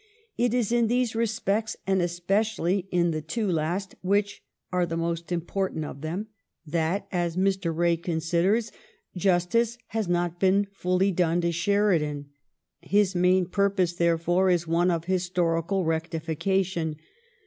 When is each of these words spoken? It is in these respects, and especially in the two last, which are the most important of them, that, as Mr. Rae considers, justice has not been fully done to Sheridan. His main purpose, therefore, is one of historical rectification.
It 0.35 0.51
is 0.55 0.71
in 0.71 0.87
these 0.87 1.13
respects, 1.13 1.77
and 1.85 2.01
especially 2.01 2.87
in 2.89 3.11
the 3.11 3.21
two 3.21 3.47
last, 3.47 3.93
which 4.01 4.41
are 4.71 4.87
the 4.87 4.97
most 4.97 5.31
important 5.31 5.85
of 5.85 6.01
them, 6.01 6.25
that, 6.65 7.05
as 7.11 7.37
Mr. 7.37 7.71
Rae 7.71 7.97
considers, 7.97 8.71
justice 9.15 9.77
has 9.89 10.07
not 10.07 10.39
been 10.39 10.65
fully 10.73 11.11
done 11.11 11.39
to 11.41 11.51
Sheridan. 11.51 12.29
His 12.81 13.13
main 13.13 13.45
purpose, 13.45 13.93
therefore, 13.93 14.49
is 14.49 14.65
one 14.65 14.89
of 14.89 15.05
historical 15.05 15.85
rectification. 15.85 16.95